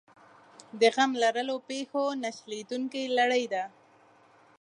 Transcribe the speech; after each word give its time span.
د 0.79 0.81
غم 0.95 1.11
لړلو 1.23 1.55
پېښو 1.69 2.03
نه 2.23 2.29
شلېدونکې 2.37 3.03
لړۍ 3.17 3.45
ده. 3.53 3.63